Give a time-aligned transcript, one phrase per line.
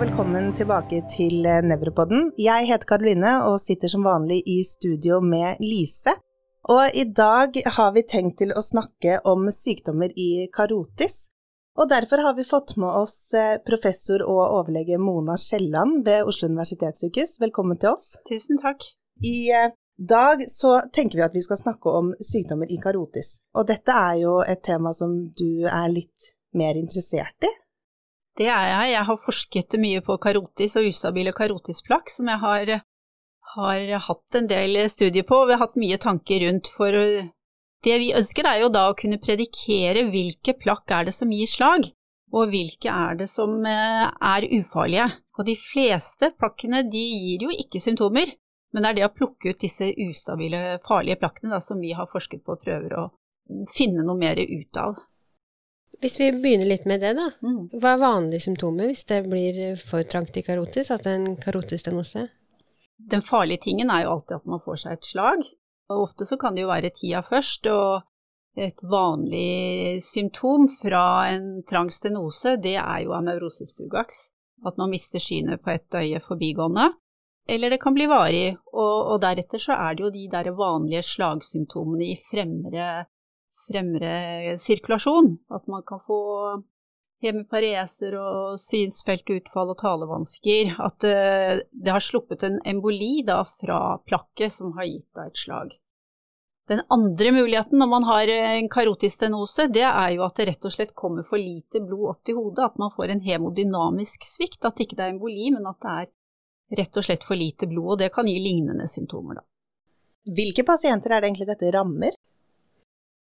[0.00, 2.30] velkommen tilbake til eh, Nevropodden.
[2.40, 6.14] Jeg heter Karoline og sitter som vanlig i studio med Lise.
[6.72, 11.28] Og i dag har vi tenkt til å snakke om sykdommer i karotis.
[11.76, 16.48] Og derfor har vi fått med oss eh, professor og overlege Mona Skjelland ved Oslo
[16.48, 17.36] universitetssykehus.
[17.44, 18.14] Velkommen til oss.
[18.30, 18.88] Tusen takk.
[19.20, 19.70] I eh,
[20.00, 23.42] dag så tenker vi at vi skal snakke om sykdommer i karotis.
[23.52, 27.52] Og dette er jo et tema som du er litt mer interessert i?
[28.38, 28.92] Det er jeg.
[28.94, 32.72] Jeg har forsket mye på karotis og ustabile karotisplakk, som jeg har,
[33.56, 36.70] har, hatt en del studier på, og vi har hatt mye tanker rundt.
[36.76, 36.94] For
[37.84, 41.50] det vi ønsker er jo da å kunne predikere hvilke plakk er det som gir
[41.50, 41.90] slag,
[42.30, 45.08] og hvilke er det som eh, er ufarlige.
[45.38, 48.30] Og de fleste plakkene de gir jo ikke symptomer,
[48.70, 52.10] men det er det å plukke ut disse ustabile, farlige plakkene da, som vi har
[52.10, 53.06] forsket på og prøver å
[53.74, 55.00] finne noe mer ut av.
[56.00, 57.26] Hvis vi begynner litt med det, da.
[57.44, 57.64] Mm.
[57.76, 61.40] Hva er vanlige symptomer hvis det blir for trangt i karotis, at det er en
[61.40, 62.28] karotistenose?
[63.10, 65.44] Den farlige tingen er jo alltid at man får seg et slag.
[65.90, 68.06] Og ofte så kan det jo være tida først, og
[68.56, 74.26] et vanlig symptom fra en trang stenose, det er jo amaurosis fugax.
[74.66, 76.90] At man mister synet på ett øye forbigående.
[77.48, 81.02] Eller det kan bli varig, og, og deretter så er det jo de der vanlige
[81.02, 83.06] slagsymptomene i fremre
[83.68, 85.34] fremre sirkulasjon.
[85.52, 86.20] At man kan få
[87.24, 90.74] hemipareser og synsfeltutfall og talevansker.
[90.80, 95.44] At uh, det har sluppet en emboli da, fra plakket som har gitt deg et
[95.44, 95.76] slag.
[96.70, 100.74] Den andre muligheten når man har en karotistenose, det er jo at det rett og
[100.76, 102.68] slett kommer for lite blod opp til hodet.
[102.70, 104.62] At man får en hemodynamisk svikt.
[104.68, 106.10] At ikke det er emboli, men at det er
[106.78, 107.96] rett og slett for lite blod.
[107.96, 109.46] Og det kan gi lignende symptomer, da.
[110.30, 112.14] Hvilke pasienter er det egentlig dette rammer?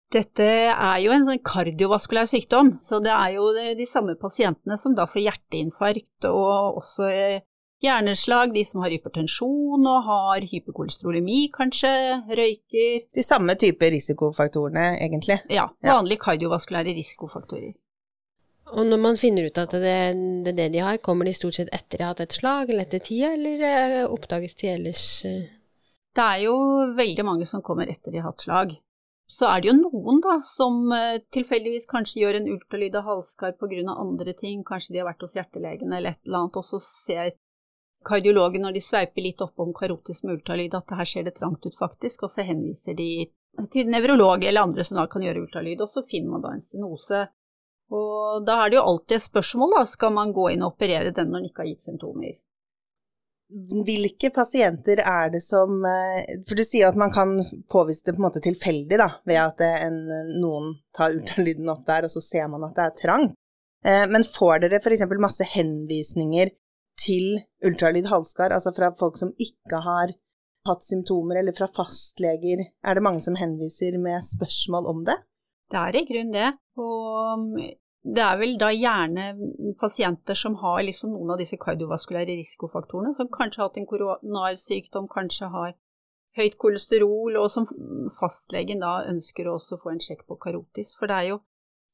[0.08, 4.94] Dette er jo en sånn kardiovaskulær sykdom, så det er jo de samme pasientene som
[4.96, 7.42] da får hjerteinfarkt og også eh,
[7.84, 11.92] hjerneslag, de som har hypertensjon og har hyperkolesterolemi kanskje,
[12.40, 15.42] røyker De samme type risikofaktorene, egentlig?
[15.52, 17.76] Ja, vanlige kardiovaskulære risikofaktorer.
[18.76, 19.94] Og når man finner ut at det,
[20.44, 22.72] det, er det de har, kommer de stort sett etter de har hatt et slag,
[22.72, 25.06] eller etter tida, eller eh, oppdages de ellers?
[25.28, 25.46] Eh?
[26.16, 26.58] Det er jo
[26.96, 28.76] veldig mange som kommer etter de har hatt slag.
[29.28, 33.52] Så er det jo noen da, som uh, tilfeldigvis kanskje gjør en ultralyd av halskar
[33.60, 33.82] pga.
[33.92, 37.34] andre ting, kanskje de har vært hos hjertelegen eller et eller annet, og så ser
[38.08, 41.76] kardiologen når de sveiper litt oppom karotis med ultralyd at her ser det trangt ut
[41.76, 43.28] faktisk, og så henviser de
[43.72, 46.64] til nevrolog eller andre som da kan gjøre ultralyd, og så finner man da en
[46.64, 47.26] stenose.
[47.92, 51.12] Og da er det jo alltid et spørsmål, da, skal man gå inn og operere
[51.12, 52.36] den når den ikke har gitt symptomer?
[53.48, 57.38] Hvilke pasienter er det som eh, For du sier at man kan
[57.72, 60.02] påvise det på en måte tilfeldig, da, ved at en,
[60.36, 63.36] noen tar ultralyden opp der, og så ser man at det er trangt.
[63.86, 65.06] Eh, men får dere f.eks.
[65.22, 66.52] masse henvisninger
[66.98, 70.12] til ultralyd halskar, altså fra folk som ikke har
[70.68, 72.66] hatt symptomer, eller fra fastleger?
[72.84, 75.16] Er det mange som henviser med spørsmål om det?
[75.72, 76.50] Det er i grunnen det.
[76.80, 77.48] Og
[78.14, 79.26] det er vel da gjerne
[79.80, 85.08] pasienter som har liksom noen av disse kardiovaskulære risikofaktorene, som kanskje har hatt en koronarsykdom,
[85.12, 85.74] kanskje har
[86.38, 87.66] høyt kolesterol, og som
[88.18, 90.94] fastlegen da ønsker å også få en sjekk på karotis.
[90.98, 91.40] For det er jo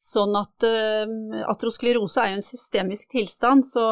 [0.00, 3.86] sånn at uh, atrosklerose er jo en systemisk tilstand, så,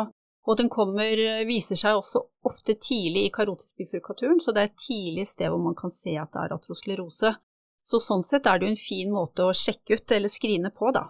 [0.46, 5.26] og den kommer, viser seg også ofte tidlig i karotisbifurkaturen, så det er et tidlig
[5.30, 7.34] sted hvor man kan se at det er atrosklerose.
[7.82, 10.92] Så sånn sett er det jo en fin måte å sjekke ut eller skrine på,
[10.94, 11.08] da.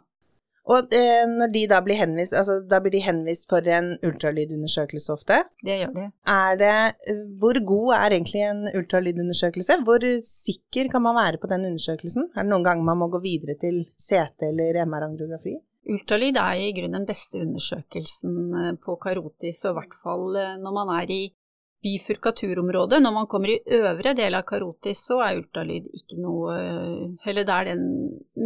[0.71, 5.11] Og eh, når de da blir henvist, altså da blir de henvist for en ultralydundersøkelse
[5.15, 5.41] ofte.
[5.59, 6.05] Det gjør de.
[6.31, 6.77] Er det,
[7.43, 9.81] hvor god er egentlig en ultralydundersøkelse?
[9.89, 12.31] Hvor sikker kan man være på den undersøkelsen?
[12.37, 15.59] Er det noen ganger man må gå videre til CT eller MR-angiografi?
[15.91, 20.59] Ultralyd er i grunnen den beste undersøkelsen eh, på karotis, og i hvert fall eh,
[20.63, 21.23] når man er i
[21.83, 23.03] bifurkaturområdet.
[23.03, 27.49] Når man kommer i øvre del av karotis, så er ultralyd ikke noe eh, Eller
[27.49, 27.89] da er det en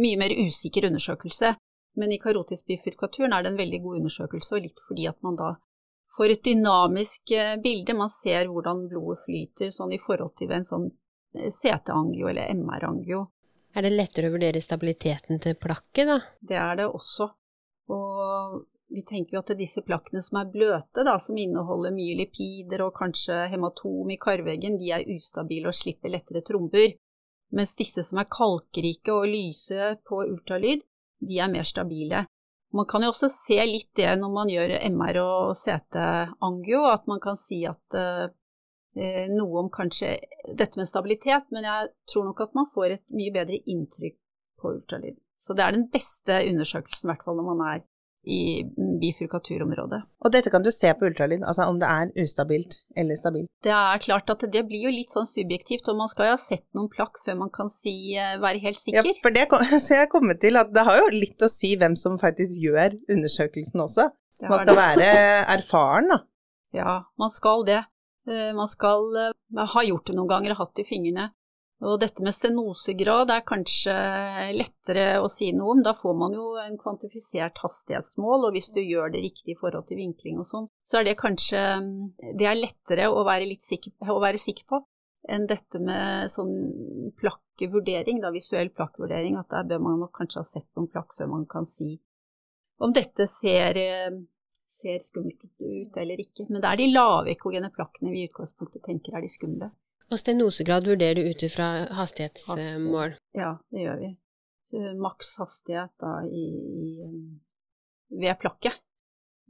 [0.01, 1.53] mye mer usikker undersøkelse.
[1.97, 5.39] Men i karotisk bifurkaturen er det en veldig god undersøkelse, og litt fordi at man
[5.39, 5.55] da
[6.17, 7.97] får et dynamisk eh, bilde.
[7.97, 10.87] Man ser hvordan blodet flyter sånn i forhold til en sånn
[11.35, 13.25] eh, CT-angio eller MR-angio.
[13.75, 16.21] Er det lettere å vurdere stabiliteten til plakket, da?
[16.39, 17.27] Det er det også.
[17.93, 18.61] Og
[18.93, 22.95] vi tenker jo at disse plakkene som er bløte, da, som inneholder mye lipider og
[22.97, 26.95] kanskje hematom i karveggen, de er ustabile og slipper lettere tromber.
[27.55, 30.83] Mens disse som er kalkrike og lyse på ultralyd,
[31.19, 32.25] de er mer stabile.
[32.75, 37.21] Man kan jo også se litt det når man gjør MR og CT-angio, at man
[37.23, 40.17] kan si at eh, noe om kanskje
[40.47, 44.17] dette med stabilitet, men jeg tror nok at man får et mye bedre inntrykk
[44.59, 45.17] på ultralyd.
[45.39, 47.85] Så det er den beste undersøkelsen, i hvert fall når man er
[48.27, 48.63] i
[49.01, 50.01] bifurkaturområdet.
[50.25, 53.49] Og dette kan du se på ultralyd, altså om det er ustabilt eller stabilt?
[53.63, 56.41] Det er klart at det blir jo litt sånn subjektivt, og man skal jo ha
[56.41, 59.07] sett noen plakk før man kan si, eh, være helt sikker.
[59.07, 59.47] Ja, for det
[59.85, 62.97] så jeg kommet til at det har jo litt å si hvem som faktisk gjør
[63.13, 64.09] undersøkelsen også.
[64.47, 65.07] Man skal være
[65.57, 66.21] erfaren, da.
[66.75, 67.81] Ja, man skal det.
[68.29, 69.07] Eh, man skal
[69.55, 71.31] ha gjort det noen ganger og hatt det i fingrene.
[71.85, 73.93] Og dette med stenosegrad er kanskje
[74.55, 75.83] lettere å si noe om.
[75.85, 79.85] Da får man jo en kvantifisert hastighetsmål, og hvis du gjør det riktig i forhold
[79.89, 81.61] til vinkling og sånn, så er det kanskje
[82.39, 84.81] Det er lettere å være, sikker, å være sikker, på
[85.27, 86.53] enn dette med sånn
[87.19, 91.33] plakkevurdering, da, visuell plakkvurdering, at der bør man nok kanskje ha sett noen plakk før
[91.33, 91.97] man kan si
[92.77, 93.77] om dette ser,
[94.69, 96.45] ser skummelt ut eller ikke.
[96.49, 99.71] Men det er de lave ekogene plakkene vi i utgangspunktet tenker er de skumle.
[100.11, 101.67] Og stenosegrad vurderer du ut ifra
[101.97, 103.17] hastighetsmål?
[103.35, 104.11] Ja, det gjør vi.
[104.99, 106.45] Maks hastighet da i,
[106.83, 106.91] i,
[108.21, 108.79] ved plakket.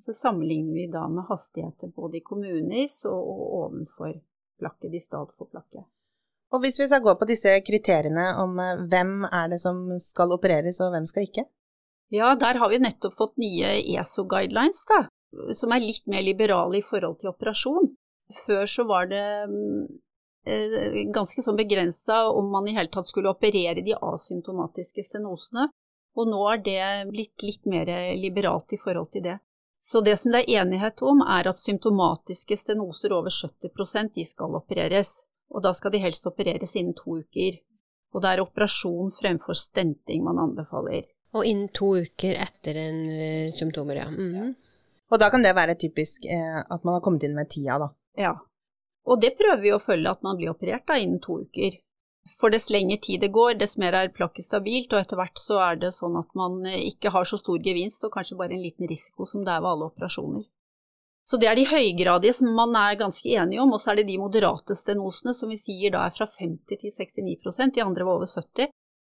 [0.06, 4.15] Så sammenligner vi da med hastigheter både i kommunis og, og ovenfor
[4.57, 5.86] plakket, distalt for plakket.
[6.54, 10.31] Og hvis vi skal gå på disse kriteriene om eh, hvem er det som skal
[10.38, 11.44] opereres og hvem skal ikke?
[12.13, 15.01] Ja, der har vi nettopp fått nye ESO-guidelines, da,
[15.59, 17.89] som er litt mer liberale i forhold til operasjon.
[18.45, 19.81] Før så var det mm,
[21.13, 25.67] ganske sånn begrensa om man i hele tatt skulle operere de asymptomatiske stenosene,
[26.17, 29.38] og nå er det blitt litt mer liberalt i forhold til det.
[29.79, 34.57] Så det som det er enighet om, er at symptomatiske stenoser over 70 de skal
[34.57, 35.23] opereres,
[35.53, 37.59] og da skal de helst opereres innen to uker.
[38.15, 41.05] Og det er operasjon fremfor stenting man anbefaler.
[41.35, 44.09] Og innen to uker etter en uh, symptomer, ja.
[44.09, 44.53] Mm -hmm.
[45.11, 47.89] Og da kan det være typisk eh, at man har kommet inn med tida, da.
[48.17, 48.33] Ja,
[49.07, 51.80] og det prøver vi å følge at man blir operert da innen to uker.
[52.38, 55.62] For dess lengre tid det går, dess mer er plakket stabilt, og etter hvert så
[55.63, 58.65] er det sånn at man eh, ikke har så stor gevinst, og kanskje bare en
[58.65, 60.44] liten risiko som det er ved alle operasjoner.
[61.27, 64.09] Så det er de høygradige som man er ganske enige om, og så er det
[64.12, 68.19] de moderate stenosene som vi sier da er fra 50 til 69% de andre var
[68.19, 68.71] over 70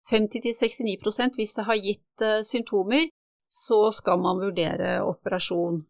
[0.09, 0.55] 50 til
[0.99, 3.09] 69% hvis det har gitt uh, symptomer,
[3.51, 5.83] så skal man vurdere operasjon.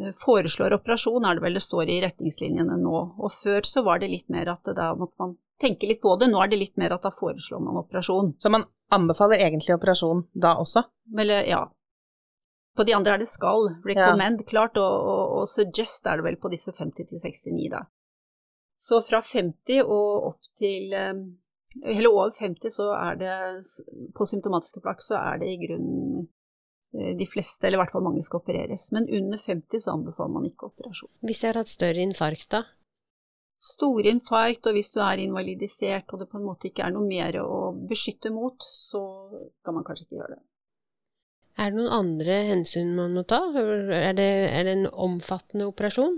[0.00, 3.00] Eh, foreslår operasjon, er det vel det står i retningslinjene nå.
[3.18, 6.30] Og før så var det litt mer at da måtte man tenke litt på det,
[6.30, 8.34] nå er det litt mer at da foreslår man operasjon.
[8.40, 8.64] Så man
[8.94, 10.86] anbefaler egentlig operasjon da også?
[11.18, 11.66] Eller, ja.
[12.76, 14.48] På de andre er det skal, recommend, ja.
[14.48, 17.84] klart, og, og, og, suggest er det vel på disse 50 til 69, da.
[18.80, 21.12] Så fra 50 og opp til eh,
[21.84, 23.34] Eller over 50 så er det
[24.16, 26.30] På symptomatiske plakk så er det i grunnen
[26.92, 28.88] de fleste, eller i hvert fall mange, skal opereres.
[28.94, 31.12] Men under 50 så anbefaler man ikke operasjon.
[31.22, 32.64] Hvis jeg har hatt større infarkt, da?
[33.60, 37.06] Store infarkt, og hvis du er invalidisert og det på en måte ikke er noe
[37.06, 39.02] mer å beskytte mot, så
[39.64, 40.42] kan man kanskje ikke gjøre det.
[41.60, 43.42] Er det noen andre hensyn man må ta?
[43.52, 46.16] Er det, er det en omfattende operasjon?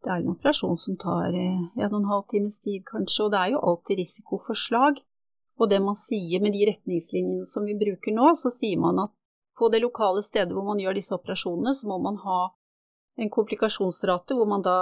[0.00, 3.54] Det er en operasjon som tar ja, en halv times tid, kanskje, og det er
[3.56, 5.02] jo alltid risiko for slag.
[5.60, 9.12] Og det man sier med de retningslinjene som vi bruker nå, så sier man at
[9.60, 12.40] på det lokale stedet hvor man gjør disse operasjonene, så må man ha
[13.20, 14.76] en komplikasjonsrate hvor man da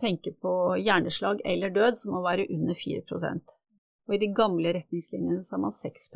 [0.00, 3.02] tenker på hjerneslag eller død, som må være under 4
[4.08, 6.08] Og i de gamle retningslinjene så er man 6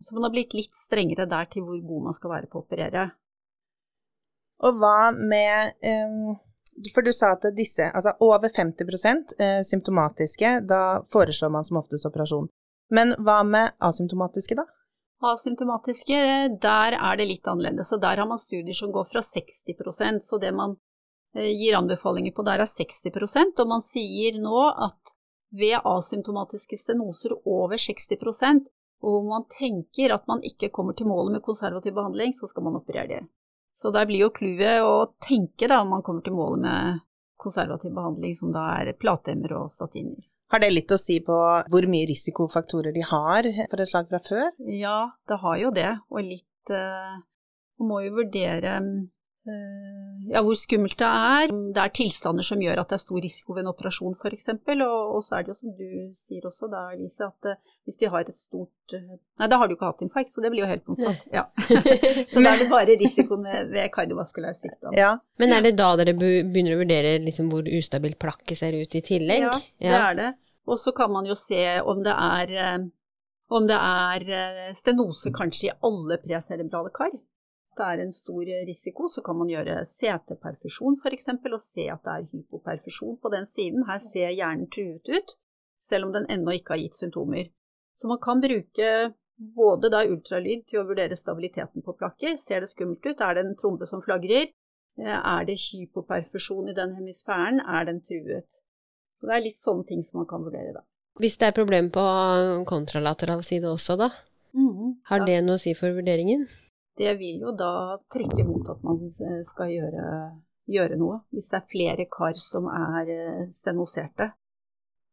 [0.00, 2.64] Så man har blitt litt strengere der til hvor god man skal være på å
[2.64, 3.10] operere.
[4.62, 6.36] Og hva med um,
[6.94, 12.06] For du sa at disse, altså over 50 uh, symptomatiske, da foreslår man som oftest
[12.06, 12.48] operasjon.
[12.90, 14.64] Men hva med asymptomatiske, da?
[15.20, 16.18] Asymptomatiske,
[16.62, 17.92] der er det litt annerledes.
[17.92, 20.76] Og der har man studier som går fra 60% så det man
[21.36, 25.14] eh, gir anbefalinger på der er 60% og man sier nå at
[25.50, 31.36] ved asymptomatiske stenoser over 60% og hvor man tenker at man ikke kommer til målet
[31.36, 33.20] med konservativ behandling, så skal man operere det.
[33.72, 37.00] Så der blir jo clouet å tenke da om man kommer til målet med
[37.40, 40.20] konservativ behandling, som da er platemmer og statiner.
[40.50, 41.36] Har det litt å si på
[41.70, 44.48] hvor mye risikofaktorer de har for et slag fra før?
[44.74, 47.20] Ja, det har jo det, og litt uh,
[47.80, 48.88] Man må jo vurdere uh,
[50.30, 51.52] ja, hvor skummelt det er.
[51.74, 54.50] Det er tilstander som gjør at det er stor risiko ved en operasjon, f.eks.
[54.52, 55.86] Og, og så er det jo som du
[56.18, 59.76] sier også da, Lise, at uh, hvis de har et stort Nei, da har du
[59.76, 61.22] ikke hatt infarkt, så det blir jo helt motsatt.
[61.32, 61.46] Ja.
[62.32, 64.94] så da er det bare risikoen ved, ved kardiovaskulær sykdom.
[64.98, 65.14] Ja.
[65.40, 69.04] Men er det da dere begynner å vurdere liksom hvor ustabilt plakket ser ut i
[69.06, 69.46] tillegg?
[69.46, 70.30] Ja, det er det.
[70.70, 72.78] Og så kan man jo se om det er, eh,
[73.50, 77.14] om det er eh, stenose kanskje i alle preserebrale kar.
[77.80, 81.30] Det er en stor risiko, så kan man gjøre CT-perfusjon f.eks.
[81.32, 83.86] og se at det er hypoperfusjon på den siden.
[83.88, 85.32] Her ser hjernen truet ut,
[85.80, 87.48] selv om den ennå ikke har gitt symptomer.
[87.96, 88.90] Så man kan bruke
[89.56, 92.36] både da ultralyd til å vurdere stabiliteten på plakker.
[92.36, 93.20] Ser det skummelt ut?
[93.24, 94.52] Er det en trombe som flagrer?
[95.00, 97.60] Eh, er det hypoperfusjon i den hemisfæren?
[97.64, 98.60] Er den truet?
[99.16, 100.84] Så det er litt sånne ting som man kan vurdere, da.
[101.20, 102.02] Hvis det er problem på
[102.68, 104.10] kontralateral side også, da?
[104.56, 106.46] Mm, Har det noe å si for vurderingen?
[106.98, 110.06] Det vil jo da trekke mot at man eh, skal gjøre,
[110.70, 111.20] gjøre noe.
[111.34, 114.32] Hvis det er flere kar som er eh, stenoserte,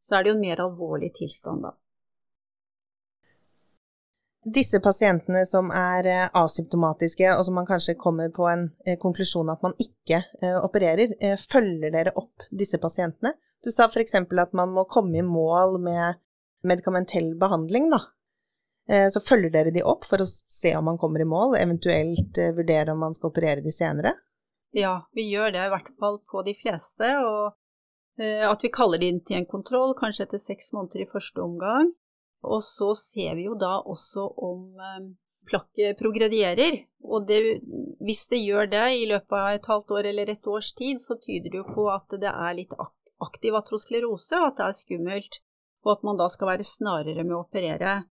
[0.03, 1.73] så er det jo en mer alvorlig tilstand da.
[4.47, 8.69] Disse pasientene som er eh, asymptomatiske, og som man kanskje kommer på en
[9.01, 10.21] konklusjon at man ikke
[10.63, 11.17] opererer,
[11.51, 13.35] følger dere opp disse pasientene?
[13.63, 14.15] Du sa f.eks.
[14.15, 16.21] at man må komme i mål med
[16.67, 17.99] medikamentell behandling, da.
[18.89, 22.39] Eh, så følger dere de opp for å se om man kommer i mål, eventuelt
[22.39, 24.15] eh, vurdere om man skal operere de senere?
[24.75, 27.11] Ja, vi gjør det i hvert fall på de fleste.
[27.27, 31.11] Og eh, at vi kaller de inn til en kontroll, kanskje etter seks måneder i
[31.11, 31.91] første omgang.
[32.47, 34.77] Og så ser vi jo da også om
[35.49, 36.83] plakket progredierer.
[37.03, 37.39] Og det,
[38.03, 41.17] hvis det gjør det i løpet av et halvt år eller et års tid, så
[41.19, 45.39] tyder det jo på at det er litt aktiv atrosklerose, og at det er skummelt.
[45.83, 48.03] Og at man da skal være snarere med å operere.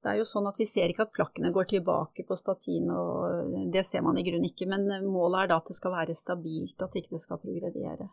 [0.00, 3.68] Det er jo sånn at Vi ser ikke at plakkene går tilbake på statin, og
[3.72, 4.68] det ser man i grunnen ikke.
[4.70, 8.08] Men målet er da at det skal være stabilt, at ikke det skal progredere.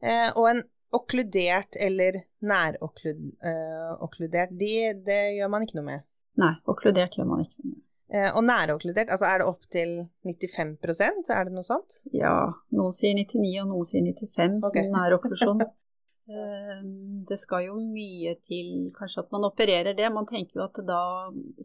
[0.00, 0.62] Eh, og en
[0.96, 4.72] okkludert eller nærokkludert, de,
[5.06, 6.00] det gjør man ikke noe med?
[6.40, 7.82] Nei, okkludert gjør man ikke noe med.
[8.10, 9.90] Eh, og nærokkludert, altså er det opp til
[10.26, 12.00] 95% er det noe sånt?
[12.10, 14.82] Ja, noen sier 99 og noen sier 95 okay.
[14.82, 15.62] som nærokklusjon.
[16.30, 20.10] Ehm, det skal jo mye til kanskje at man opererer det.
[20.14, 21.00] Man tenker jo at da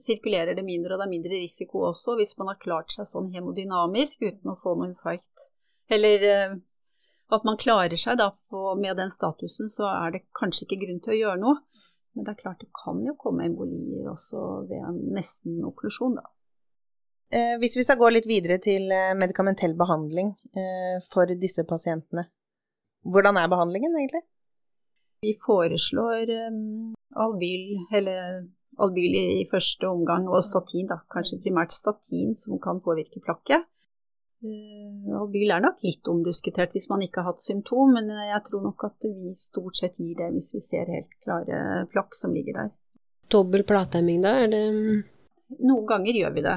[0.01, 3.29] sirkulerer det mindre, og det er mindre risiko også hvis man har klart seg sånn
[3.35, 5.49] hemodynamisk uten å få noe infarkt.
[5.91, 6.57] Eller eh,
[7.35, 8.31] at man klarer seg da
[8.79, 11.61] med den statusen, så er det kanskje ikke grunn til å gjøre noe.
[12.15, 16.29] Men det er klart det kan jo komme embolier også ved en nesten okklusjon, da.
[17.35, 20.31] Eh, hvis vi skal gå litt videre til eh, medikamentell behandling
[21.11, 22.29] for disse pasientene,
[23.05, 24.23] hvordan er behandlingen egentlig?
[25.25, 27.63] Vi foreslår um, albyl,
[27.97, 28.43] eller
[28.77, 30.99] albyl i første omgang, og statin, da.
[31.11, 33.65] Kanskje primært statin, som kan påvirke plakket.
[34.45, 38.67] Uh, albyl er nok litt omdiskutert hvis man ikke har hatt symptom, men jeg tror
[38.67, 42.61] nok at vi stort sett gir det hvis vi ser helt klare plakk som ligger
[42.61, 42.73] der.
[43.31, 44.37] Dobbel platehemming, da?
[44.43, 44.65] Er det
[45.65, 46.55] Noen ganger gjør vi det,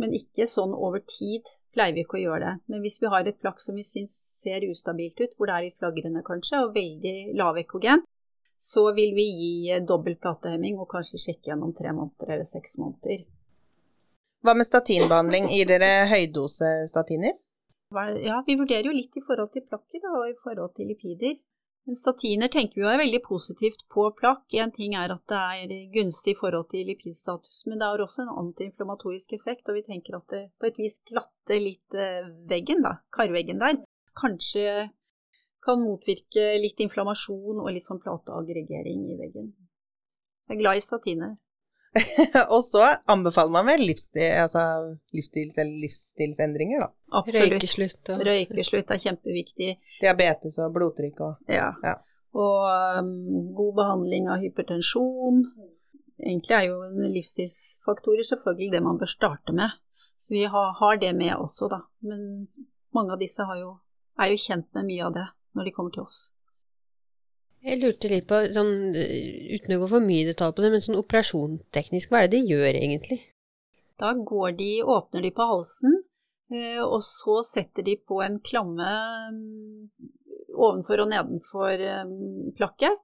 [0.00, 2.54] men ikke sånn over tid pleier vi ikke å gjøre det.
[2.72, 5.66] Men hvis vi har et plakk som vi syns ser ustabilt ut, hvor det er
[5.66, 8.04] litt flagrende kanskje, og veldig lav ekogen,
[8.58, 13.22] så vil vi gi dobbel platehemming og kanskje sjekke gjennom tre måneder eller seks måneder.
[14.42, 15.46] Hva med statinbehandling?
[15.50, 17.36] Gir dere høydosestatiner?
[18.22, 21.38] Ja, vi vurderer jo litt i forhold til plakker og i forhold til lipider.
[21.96, 24.44] Statiner tenker vi er veldig positivt på plakk.
[24.60, 28.26] En ting er at det er gunstig i forhold til lipidstatus, men det har også
[28.26, 32.84] en antiinflamatorisk effekt, og vi tenker at det på et vis glatter litt eh, veggen,
[32.84, 33.80] da, karveggen der.
[34.18, 34.90] Kanskje
[35.64, 39.52] kan motvirke litt inflammasjon og litt sånn plateaggregering i veggen.
[40.48, 41.36] Jeg er glad i statiner.
[42.54, 44.62] og så anbefaler man vel livsstil, altså
[45.16, 46.90] livsstils, livsstilsendringer, da.
[47.20, 47.56] Absolutt.
[47.56, 48.02] Røykeslutt.
[48.14, 48.22] Og...
[48.28, 49.72] Røykeslutt er kjempeviktig.
[50.02, 51.72] Diabetes og blodtrykk og Ja.
[51.84, 51.96] ja.
[52.38, 53.12] Og um,
[53.56, 55.42] god behandling av hypertensjon.
[56.18, 59.74] Egentlig er jo livsstilsfaktorer selvfølgelig det man bør starte med.
[60.18, 61.80] Så vi har, har det med også, da.
[62.04, 62.48] Men
[62.94, 63.78] mange av disse jo,
[64.18, 66.18] er jo kjent med mye av det når de kommer til oss.
[67.66, 70.84] Jeg lurte litt på, sånn, uten å gå for mye i detalj på det, men
[70.84, 73.18] sånn operasjonsteknisk, hva er det de gjør egentlig?
[73.98, 75.96] Da går de, åpner de på halsen,
[76.54, 78.92] eh, og så setter de på en klamme
[79.34, 79.88] mm,
[80.54, 83.02] ovenfor og nedenfor mm, plakket.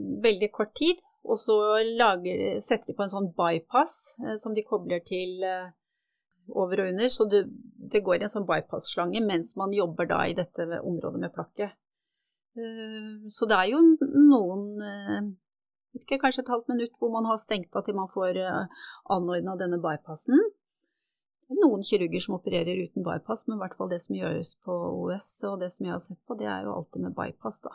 [0.00, 1.02] Veldig kort tid.
[1.28, 1.54] Og så
[1.84, 5.68] lager, setter de på en sånn bypass eh, som de kobler til eh,
[6.56, 7.12] over og under.
[7.12, 7.44] Så det,
[7.92, 11.76] det går en sånn bypass-slange mens man jobber da i dette området med plakket.
[12.58, 15.28] Eh, så det er jo noen eh,
[16.00, 19.56] ikke, kanskje et halvt minutt hvor man har stengt av til man får eh, anordna
[19.60, 20.40] denne bypassen.
[21.46, 24.54] Det er noen kirurger som opererer uten bypass, men i hvert fall det som gjøres
[24.64, 27.58] på OS og det som jeg har sett på, det er jo alltid med bypass,
[27.64, 27.72] da.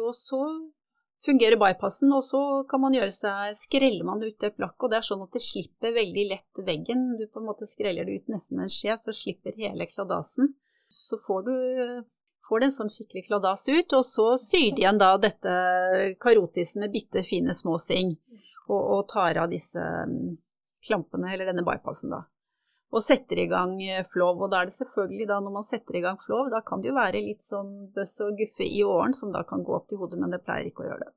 [0.00, 0.40] Og så
[1.22, 4.98] fungerer bypassen, og så kan man gjøre seg Skreller man ut det plakket, og det
[4.98, 7.04] er sånn at det slipper veldig lett veggen.
[7.20, 10.56] Du på en måte skreller det ut nesten med en skje, så slipper hele kladasen.
[10.90, 11.54] Så får du
[12.50, 15.54] får det sånn skikkelig kladas ut, og så syr de igjen da dette
[16.22, 18.16] karotisen med bitte fine små sting,
[18.66, 20.34] og, og tar av disse um,
[20.86, 22.24] klampene, eller denne bypassen, da.
[22.90, 26.00] Og setter i gang eh, flov, og da er det selvfølgelig da, når man setter
[26.00, 29.14] i gang flov, da kan det jo være litt sånn bøss og guffe i åren
[29.14, 31.14] som da kan gå opp til hodet, men det pleier ikke å gjøre det.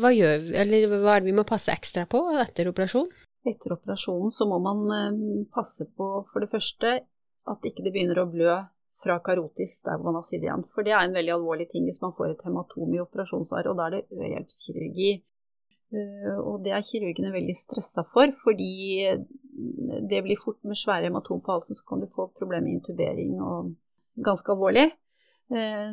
[0.00, 3.10] Hva gjør vi, eller hva er det vi må passe ekstra på etter operasjon?
[3.44, 5.18] Etter operasjonen så må man eh,
[5.52, 6.94] passe på for det første
[7.44, 8.54] at ikke det begynner å blø
[9.02, 10.64] fra karotis der hvor man har sydd igjen.
[10.74, 13.78] For det er en veldig alvorlig ting hvis man får et hematom i operasjonsåret, og
[13.78, 15.12] da er det øyehjelpskirurgi.
[15.94, 18.72] Eh, og det er kirurgene veldig stressa for, fordi
[20.10, 23.40] det blir fort med svære hematom på halsen, så kan du få problemer med intubering
[23.42, 23.74] og
[24.24, 24.88] ganske alvorlig.
[25.54, 25.90] Eh,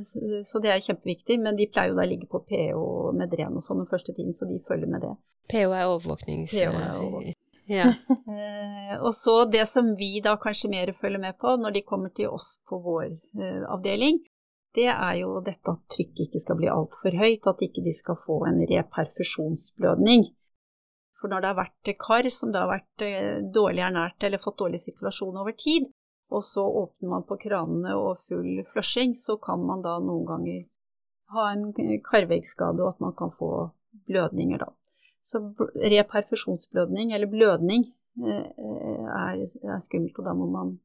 [0.48, 2.80] så det er kjempeviktig, men de pleier jo da å ligge på PH
[3.18, 5.14] med dren og sånn den første tiden, så de følger med det.
[5.52, 6.56] PH er overvåknings...
[6.56, 7.38] PO er.
[7.72, 7.88] Ja.
[8.32, 12.12] Eh, og så det som vi da kanskje mer følger med på når de kommer
[12.16, 14.20] til oss på vår eh, avdeling,
[14.76, 18.20] det er jo dette at trykket ikke skal bli altfor høyt, at ikke de skal
[18.20, 20.28] få en reperfusjonsblødning.
[21.20, 23.06] For når det har vært kar som da har vært
[23.54, 25.90] dårlig ernært eller fått dårlig sirkulasjon over tid,
[26.32, 30.62] og så åpner man på kranene og full flushing, så kan man da noen ganger
[31.36, 31.72] ha en
[32.08, 33.52] karveggskade og at man kan få
[34.08, 34.72] blødninger da.
[35.22, 35.40] Så
[35.76, 37.86] reperfusjonsblødning, eller blødning,
[38.28, 40.80] eh, er, er, skummelt, og da må man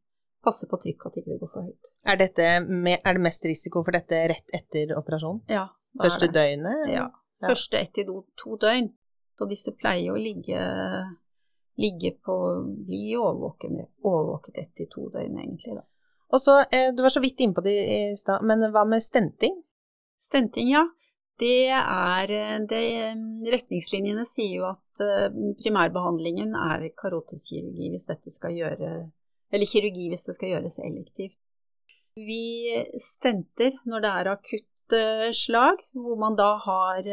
[0.44, 1.90] passe på trykket at det ikke går for høyt.
[2.04, 5.40] Er, dette, er, det mest risiko for dette rett etter operasjon?
[5.50, 5.66] Ja.
[5.96, 6.90] Første døgnet?
[6.92, 7.08] Ja.
[7.42, 8.92] Første ett til to døgn.
[9.36, 10.60] Så disse pleier å ligge,
[11.80, 12.36] ligge på
[12.86, 15.80] Bli overvåket ett til to døgn, egentlig.
[15.80, 15.84] da.
[16.32, 19.56] Og så, eh, Du var så vidt innpå det i stad, men hva med stenting?
[20.16, 20.86] Stenting, ja
[21.40, 22.82] det er eh, det,
[23.52, 25.28] Retningslinjene sier jo at eh,
[25.60, 28.92] primærbehandlingen er karotiskirurgi hvis dette skal gjøre
[29.52, 31.38] Eller kirurgi hvis det skal gjøres elektivt.
[32.16, 37.10] Vi stenter når det er akutt eh, slag, hvor man da har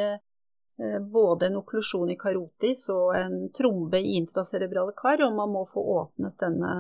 [1.14, 5.84] både en okklusjon i karotis og en trombe i intracerebrale kar, og man må få
[6.00, 6.72] åpnet denne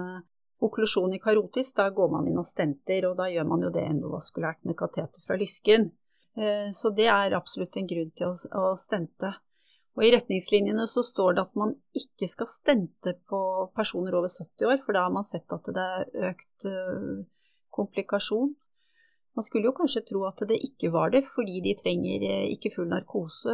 [0.65, 1.69] okklusjonen i karotis.
[1.77, 5.21] Da går man inn og stenter, og da gjør man jo det endovaskulært med kateter
[5.27, 5.91] fra lysken.
[6.37, 9.33] Eh, så det er absolutt en grunn til å, stente.
[9.93, 13.39] Og I retningslinjene så står det at man ikke skal stente på
[13.77, 17.23] personer over 70 år, for da har man sett at det er økt eh,
[17.73, 18.55] komplikasjon.
[19.33, 22.73] Man skulle jo kanskje tro at det ikke var det, fordi de trenger eh, ikke
[22.73, 23.53] full narkose,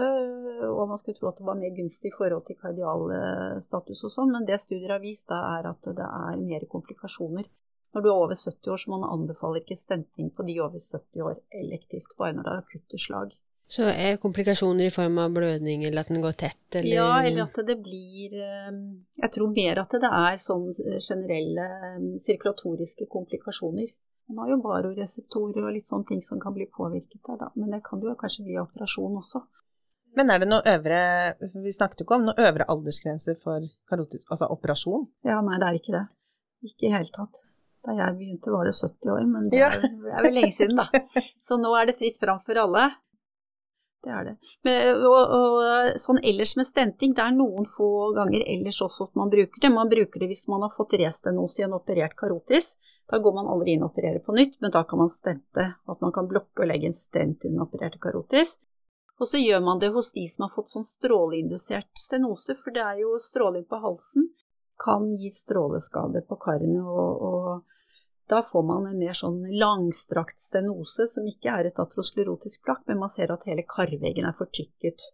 [0.70, 4.34] og man skulle tro at det var mer gunstig i forhold til kardialstatus og sånn,
[4.36, 7.48] men det studier har vist, da er at det er mer komplikasjoner
[7.94, 11.24] når du er over 70 år, så man anbefaler ikke stenting på de over 70
[11.26, 13.38] år elektivt, bare når det er akutte slag.
[13.70, 17.44] Så er komplikasjoner i form av blødning, eller at den går tett, eller Ja, eller
[17.46, 18.78] at det blir eh,
[19.22, 23.92] Jeg tror mer at det er sånn generelle eh, sirkulatoriske komplikasjoner.
[24.30, 27.52] Man har jo baroreseptorer og litt sånne ting som kan bli påvirket der, da.
[27.58, 29.44] Men det kan jo kanskje bli operasjon også.
[30.18, 31.00] Men er det noe øvre
[31.38, 35.06] Vi snakket jo ikke om noe øvre aldersgrense for karotis, altså operasjon?
[35.26, 36.06] Ja, nei, det er ikke det.
[36.66, 37.38] Ikke i hele tatt.
[37.90, 40.78] Da jeg begynte var det 70 år, men det er, det er vel lenge siden,
[40.78, 40.86] da.
[41.46, 42.84] Så nå er det fritt fram for alle.
[44.06, 44.34] Det er det.
[44.64, 49.18] Men, og, og, sånn ellers med stenting, det er noen få ganger ellers også at
[49.18, 49.72] man bruker det.
[49.74, 52.76] Man bruker det hvis man har fått restenose i en operert karotis.
[53.10, 55.66] Da går man aldri inn og opererer på nytt, men da kan man stente.
[55.90, 58.60] At man kan blokke og legge en stent i den opererte karotis.
[59.20, 62.86] Og så gjør man det hos de som har fått sånn stråleindusert stenose, for det
[62.86, 64.30] er jo stråling på halsen
[64.80, 67.79] kan gi stråleskade på karene, og, og
[68.30, 73.02] da får man en mer sånn langstrakt stenose, som ikke er et atrosklerotisk plakk, men
[73.02, 75.10] man ser at hele karveggen er fortykket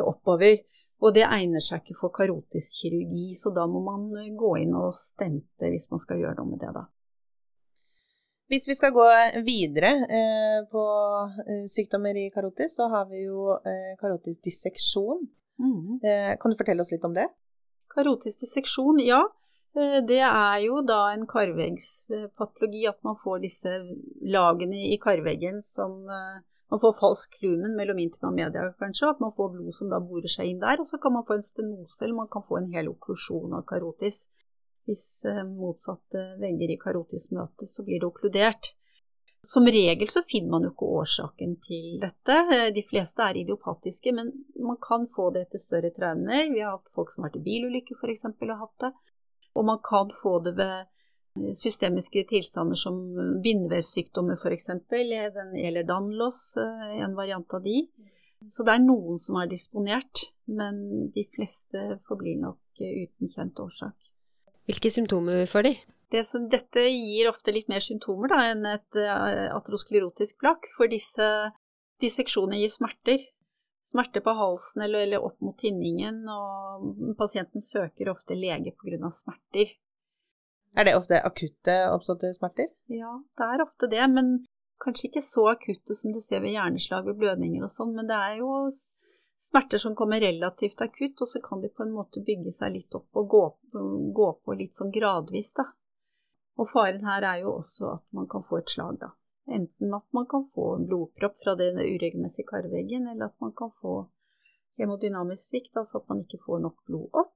[0.00, 0.62] oppover.
[1.04, 4.06] Og det egner seg ikke for karotisk kirurgi, så da må man
[4.38, 6.86] gå inn og stente hvis man skal gjøre noe med det, da.
[8.52, 9.04] Hvis vi skal gå
[9.44, 10.82] videre eh, på
[11.48, 15.24] eh, sykdommer i karotis, så har vi jo eh, karotisk disseksjon.
[15.54, 16.00] Mm.
[16.42, 17.28] kan du fortelle oss litt om det?
[17.94, 19.20] Karotisk disseksjon, ja.
[19.74, 23.72] Eh, det er jo da en karveggspatologi, at man får disse
[24.22, 29.30] lagene i karveggen som eh, Man får falsk lumen mellom intima media, kanskje, at man
[29.36, 30.80] får blod som da borer seg inn der.
[30.80, 33.66] Og så kan man få en stenose, eller man kan få en hel okklusjon av
[33.68, 34.24] karotis.
[34.88, 38.72] Hvis eh, motsatte vegger i karotis møtes, så blir det okkludert.
[39.44, 42.40] Som regel så finner man jo ikke årsaken til dette.
[42.74, 46.48] De fleste er idiopatiske, men man kan få det etter større traumer.
[46.48, 48.24] Vi har hatt folk som har vært i bilulykker f.eks.
[48.32, 48.94] og hatt det.
[49.54, 50.90] Og man kan få det ved
[51.54, 52.98] systemiske tilstander som
[53.42, 54.68] bindevevssykdommer f.eks.
[54.92, 57.84] Eller Danlos, eh, en variant av de.
[58.48, 64.10] Så det er noen som er disponert, men de fleste forblir nok uten kjent årsak.
[64.68, 65.74] Hvilke symptomer får de?
[66.12, 68.98] Det som, dette gir ofte litt mer symptomer da, enn et
[69.56, 71.26] atrosklerotisk plakk, for disse
[72.04, 73.24] disseksjonene gir smerter.
[73.84, 79.10] Smerter på halsen eller, eller, opp mot tinningen, og pasienten søker ofte lege pga.
[79.12, 79.74] smerter.
[80.74, 82.72] Er det ofte akutte oppståtte smerter?
[82.90, 84.46] Ja, det er ofte det, men
[84.82, 88.16] kanskje ikke så akutte som du ser ved hjerneslag og blødninger og sånn, men det
[88.16, 88.50] er jo
[89.38, 92.96] smerter som kommer relativt akutt, og så kan de på en måte bygge seg litt
[92.96, 93.44] opp og gå,
[94.16, 95.68] gå på litt sånn gradvis, da.
[96.58, 99.12] Og faren her er jo også at man kan få et slag, da.
[99.48, 103.72] Enten at man kan få en blodpropp fra den uregelmessige karveggen, eller at man kan
[103.80, 104.06] få
[104.80, 107.34] hemodynamisk svikt, altså at man ikke får nok blod opp.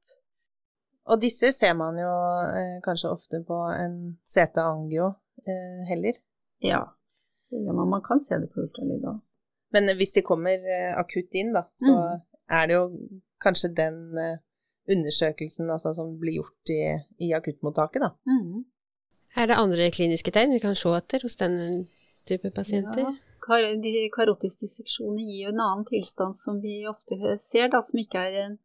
[1.08, 2.12] Og disse ser man jo
[2.58, 3.94] eh, kanskje ofte på en
[4.28, 5.06] CT-angio
[5.44, 6.16] eh, heller?
[6.64, 6.82] Ja,
[7.50, 7.92] det gjør man.
[7.96, 9.22] Man kan se det på ultralyd òg.
[9.72, 12.26] Men hvis de kommer eh, akutt inn, da, så mm.
[12.58, 12.84] er det jo
[13.44, 14.40] kanskje den eh,
[14.92, 16.80] undersøkelsen altså, som blir gjort i,
[17.28, 18.12] i akuttmottaket, da.
[18.28, 18.64] Mm.
[19.36, 21.58] Er det andre kliniske tegn vi kan se etter hos den
[22.28, 23.04] type pasienter?
[23.06, 23.16] Ja.
[23.48, 23.64] Kar
[24.12, 28.40] karotisk disseksjon gir jo en annen tilstand som vi ofte ser, da, som ikke er
[28.44, 28.58] en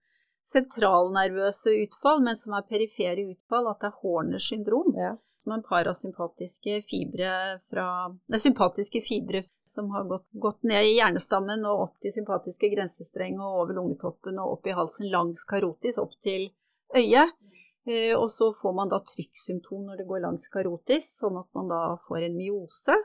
[0.50, 4.92] sentralnervøse utfall, men som er perifere utfall, at det er Horners syndrom.
[5.00, 7.88] Ja som en parasympatiske fibre fra
[8.28, 12.70] Det er sympatiske fibre som har gått, gått, ned i hjernestammen og opp til sympatiske
[12.72, 16.48] grensestreng og over lungetoppen og opp i halsen langs karotis, opp til
[16.96, 17.36] øyet.
[17.84, 21.72] Eh, og så får man da trykksymptom når det går langs karotis, sånn at man
[21.72, 22.96] da får en myose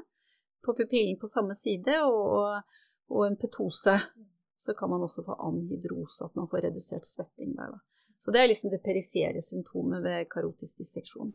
[0.64, 2.62] på pupillen på samme side og,
[3.10, 3.98] og en petose.
[4.58, 7.76] Så kan man også få anhydrose, at man får redusert svetting der.
[7.76, 7.98] Da.
[8.18, 11.30] Så det er liksom det perifere symptomet ved karotisk disseksjon.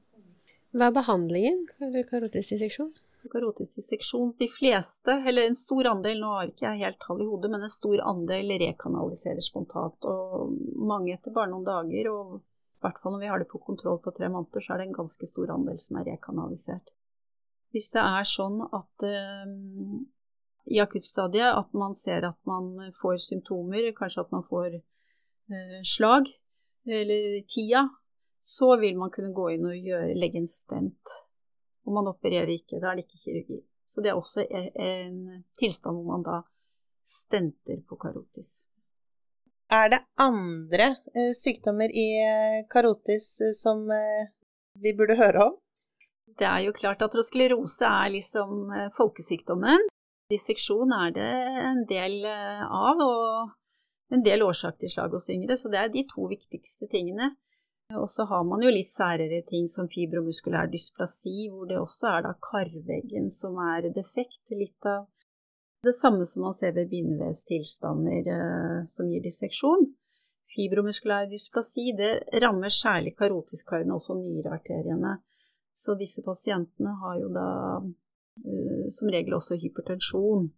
[0.73, 2.91] Hva er behandlingen for karotisk disseksjon?
[3.31, 7.27] Karotisk disseksjon, de fleste, eller en stor andel, nå har ikke jeg helt tall i
[7.29, 10.09] hodet, men en stor andel rekanaliserer spontant.
[10.09, 13.63] Og mange etter bare noen dager, og i hvert fall når vi har det på
[13.63, 16.91] kontroll på tre måneder, så er det en ganske stor andel som er rekanalisert.
[17.73, 19.05] Hvis det er sånn at
[19.47, 20.03] um,
[20.69, 26.29] i akuttstadiet at man ser at man får symptomer, kanskje at man får uh, slag,
[26.85, 27.87] eller tida,
[28.43, 31.15] så vil man kunne gå inn og gjøre, legge en stent.
[31.87, 33.59] Og man opererer ikke, da er det ikke kirurgi.
[33.89, 36.41] Så det er også e, en tilstand hvor man da
[37.03, 38.65] stenter på karotis.
[39.71, 42.07] Er det andre eh, sykdommer i
[42.71, 43.87] karotis som
[44.83, 45.57] vi burde høre om?
[46.39, 49.89] Det er jo klart at atrosklerose er liksom folkesykdommen.
[50.31, 51.31] Disseksjon er det
[51.67, 56.05] en del av, og en del årsak til slag hos yngre, så det er de
[56.09, 57.33] to viktigste tingene.
[57.99, 62.23] Og så har man jo litt særere ting som fibromuskulær dysplasi, hvor det også er
[62.25, 64.41] da karveggen som er defekt.
[64.49, 65.05] Litt av
[65.83, 69.89] det samme som man ser ved bindevevstilstander eh, som gir disseksjon.
[70.53, 75.17] Fibromuskulær dysplasi det rammer særlig karotiskarene, også nyrearteriene.
[75.73, 77.47] Så disse pasientene har jo da
[77.81, 80.51] uh, som regel også hypertensjon.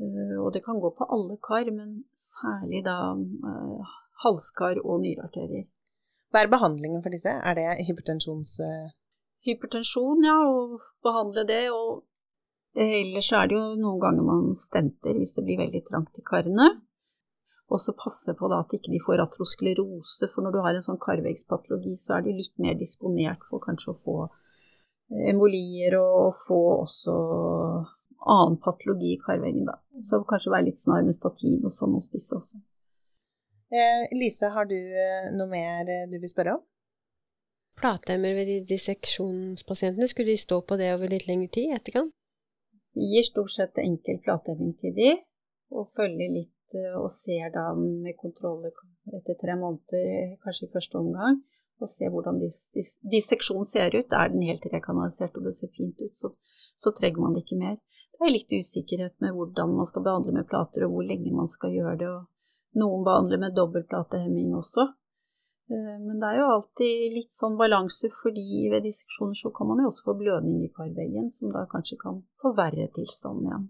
[0.00, 3.94] Uh, og det kan gå på alle kar, men særlig da uh,
[4.24, 5.68] halskar og nyrearterier.
[6.34, 7.30] Hva er behandlingen for disse?
[7.30, 8.58] Er det hypertensjons...
[9.44, 11.68] Hypertensjon, ja, og behandle det.
[11.70, 12.02] Og
[12.74, 16.70] ellers er det jo noen ganger man stenter hvis det blir veldig trangt i karene.
[17.72, 20.84] Og så passe på da at ikke de får atrosklerose, for når du har en
[20.84, 26.36] sånn karveggspatologi, så er du litt mer disponert for kanskje å få eh, embolier og
[26.44, 27.14] få også
[28.24, 29.78] annen patologi i karveggen, da.
[30.08, 32.60] Så kanskje være litt snar med statin og sånn hos disse også.
[33.74, 36.64] Eh, Lise, har du eh, noe mer eh, du vil spørre om?
[37.80, 42.12] Platehemmer ved de disseksjonspasientene, skulle de stå på det over litt lengre tid etterkant?
[42.94, 45.10] Vi gir stort sett enkel platehemming til de,
[45.74, 46.53] og følger litt
[46.98, 51.40] og ser da med kontroll etter tre måneder, kanskje i første omgang,
[51.82, 52.40] og ser hvordan
[53.12, 54.12] disseksjonen ser ut.
[54.12, 56.32] Er den helt rekanalisert og det ser fint ut, så,
[56.76, 57.80] så trenger man det ikke mer.
[58.14, 61.50] Det er litt usikkerhet med hvordan man skal behandle med plater, og hvor lenge man
[61.50, 62.12] skal gjøre det.
[62.12, 62.22] og
[62.80, 64.88] noen behandler med dobbeltplatehemming også.
[65.70, 69.82] Eh, men det er jo alltid litt sånn balanse, fordi ved disseksjoner så kan man
[69.82, 73.68] jo også få blødning i karveggen, som da kanskje kan forverre tilstanden igjen.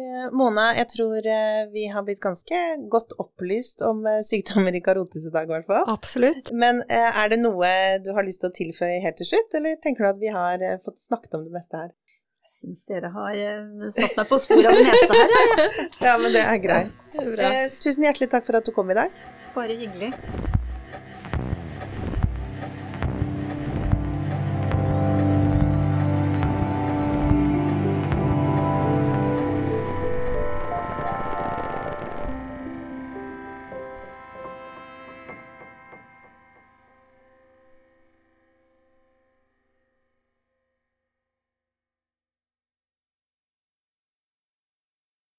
[0.00, 2.60] Eh, Mona, jeg tror eh, vi har blitt ganske
[2.92, 5.84] godt opplyst om sykdommer i karotis i dag, i hvert fall.
[5.92, 6.52] Absolutt.
[6.56, 7.72] Men er det noe
[8.04, 10.64] du har lyst til å tilføye helt til slutt, eller tenker du at vi har
[10.84, 11.92] fått snakket om det meste her?
[12.40, 13.36] Jeg syns dere har
[13.92, 15.34] satt meg på sporet av det meste her.
[15.36, 15.68] Ja,
[16.08, 17.04] ja men det er greit.
[17.20, 19.22] Eh, tusen hjertelig takk for at du kom i dag.
[19.54, 20.14] Bare hyggelig.